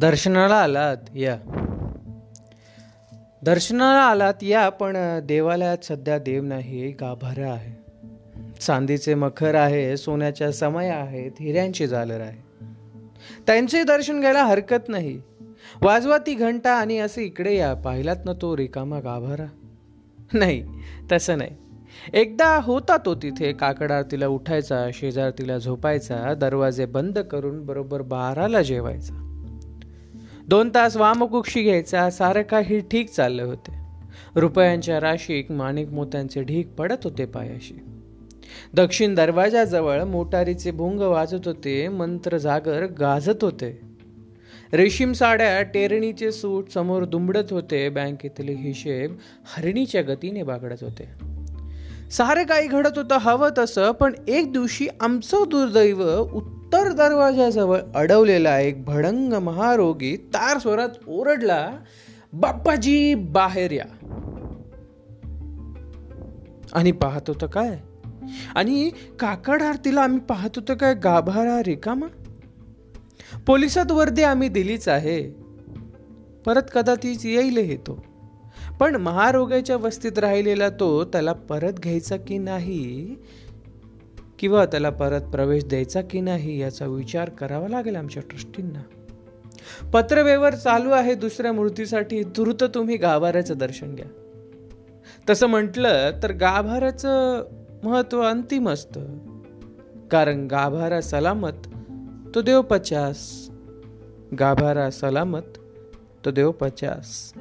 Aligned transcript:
दर्शनाला 0.00 0.54
आलात 0.54 0.96
या. 1.14 1.36
दर्शनाला 3.42 4.00
आलात 4.00 4.34
या 4.42 4.68
पण 4.68 5.20
देवालयात 5.26 5.78
सध्या 5.84 6.18
देव 6.18 6.42
नाही 6.42 6.88
गाभारा 6.88 7.52
आहे. 7.52 7.90
चांदीचे 8.60 9.14
मखर 9.14 9.54
आहे 9.54 9.96
सोन्याच्या 9.96 10.52
समय 10.52 10.88
आहेत 10.88 11.30
हिऱ्यांची 11.40 11.86
झालर 11.86 12.20
आहे. 12.20 12.64
त्यांचे 13.46 13.82
दर्शन 13.82 14.20
घ्यायला 14.20 14.44
हरकत 14.44 14.88
नाही. 14.88 15.20
वाजवा 15.82 16.18
ती 16.18 16.34
घंटा 16.34 16.72
आणि 16.72 16.98
असे 16.98 17.22
इकडे 17.22 17.56
या 17.56 17.74
पाहिलात 17.74 18.16
ना 18.24 18.32
तो 18.32 18.56
रिकामा 18.56 19.00
गाभारा? 19.00 19.46
नाही 20.32 20.66
तसं 21.12 21.38
नाही. 21.38 21.50
एकदा 22.12 22.60
होता 22.62 22.96
तो 22.96 23.14
तिथे 23.14 23.52
काकडा 23.52 24.02
तिला 24.02 24.26
उठायचा 24.26 24.88
शेजार 24.92 25.30
तिला 25.30 25.58
झोपायचा 25.58 26.34
दरवाजे 26.34 26.86
बंद 26.86 27.18
करून 27.18 27.66
बरोबर 27.66 28.02
बाराला 28.02 28.62
जेवायचा. 28.62 29.25
दोन 30.48 30.70
तास 30.74 30.96
वामकुक्षी 30.96 31.62
घ्यायचा 31.62 32.10
सारं 32.10 32.42
काही 32.42 32.80
ठीक 32.80 33.10
चालले 33.10 33.42
होते. 33.42 33.72
रुपयांच्या 34.36 35.00
राशीक 35.00 35.52
माणिक 35.52 35.88
मोत्यांचे 35.88 36.42
ढीक 36.42 36.68
पडत 36.68 37.04
होते 37.04 37.24
पायाशी. 37.24 37.74
दक्षिण 38.74 39.14
दरवाजाजवळ 39.14 40.02
मोटारीचे 40.02 40.70
भुंग 40.70 41.00
वाजत 41.00 41.46
होते 41.46 41.88
मंत्र 41.88 42.36
जागर 42.36 42.86
गाजत 42.86 43.44
होते. 43.44 43.80
रेशीम 44.72 45.12
साड्या 45.12 45.62
टेरणीचे 45.62 46.32
सूट 46.32 46.68
समोर 46.68 47.04
दुमडत 47.04 47.50
होते 47.50 47.88
बँकेतले 47.88 48.52
हिशेब 48.52 49.16
हरणीच्या 49.44 50.02
गतीने 50.02 50.42
बागडत 50.42 50.82
होते. 50.82 51.08
सारं 52.10 52.42
काही 52.42 52.68
घडत 52.68 52.98
होतं 52.98 53.18
हवं 53.18 53.48
तसं 53.58 53.92
पण 53.92 54.12
एक 54.28 54.52
दिवशी 54.52 54.88
आमचं 55.00 55.44
दुर्दैव 55.50 56.28
उत्तर 56.66 56.92
दरवाजाजवळ 56.92 57.78
अडवलेला 57.94 58.58
एक 58.58 58.84
भडंग 58.84 59.32
महारोगी 59.32 60.16
तार 60.16 60.58
स्वरात 60.58 60.88
ओरडला 61.08 61.70
बाप्पाजी 62.32 63.14
बाहेर 63.14 63.72
या. 63.72 63.84
आणि 66.72 66.92
पाहत 66.92 67.20
होतं 67.28 67.46
काय? 67.46 67.78
आणि 68.54 68.90
काकड 69.20 69.62
आरतीला 69.62 70.00
आम्ही 70.00 70.20
पाहत 70.20 70.50
होतो 70.56 70.74
काय 70.80 70.94
गाभारा 70.94 71.62
रिकामा? 71.62 72.06
पोलिसात 73.46 73.92
वर्दी 73.92 74.22
आम्ही 74.22 74.48
दिलीच 74.48 74.88
आहे. 74.88 75.30
परत 76.46 76.62
कदाचित 76.74 77.16
येईल 77.24 77.80
तो. 77.80 78.04
पण 78.80 78.96
महारोग्याच्या 78.96 79.76
वस्तीत 79.76 80.18
राहिलेला 80.18 80.68
तो 80.68 81.04
त्याला 81.04 81.32
परत 81.32 81.72
घ्यायचा 81.72 82.16
की 82.16 82.38
नाही 82.38 83.16
किंवा 84.38 84.66
त्याला 84.66 84.90
परत 84.90 85.20
प्रवेश 85.20 85.64
द्यायचा 85.64 86.00
की 86.00 86.20
नाही 86.20 86.60
याचा 86.60 86.86
विचार 86.86 87.28
करावा 87.28 87.68
लागेल 87.68 87.96
आमच्या 87.96 88.22
ट्रस्टींना. 88.30 88.82
पत्रव्यवहार 89.90 90.54
चालू 90.54 90.90
आहे 90.90 91.14
दुसऱ्या 91.14 91.52
मूर्तीसाठी 91.52 92.22
तुर्त 92.22 92.64
तुम्ही 92.64 92.96
गाभाऱ्याचं 92.96 93.54
दर्शन 93.56 93.94
घ्या. 93.94 94.06
तसं 95.30 95.46
म्हटलं 95.46 96.10
तर 96.22 96.32
गाभाऱ्याचं 96.32 97.44
महत्त्व 97.82 98.22
अंतिम 98.22 98.68
असतं. 98.68 99.18
कारण 100.10 100.46
गाभारा 100.46 101.00
सलामत 101.00 101.66
तो 102.34 102.42
देव 102.42 102.62
पचास. 102.62 103.50
गाभारा 104.40 104.90
सलामत 104.90 105.58
तो 106.24 106.30
देव 106.30 106.50
पचास. 106.50 107.32